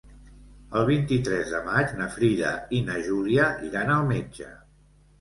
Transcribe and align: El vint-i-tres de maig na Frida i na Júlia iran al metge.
El 0.79 0.87
vint-i-tres 0.89 1.53
de 1.57 1.61
maig 1.69 1.95
na 2.01 2.09
Frida 2.17 2.57
i 2.81 2.83
na 2.91 2.99
Júlia 3.13 3.49
iran 3.71 3.97
al 4.01 4.13
metge. 4.13 4.55